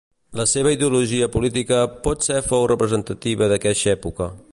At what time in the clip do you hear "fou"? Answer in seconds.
2.47-2.65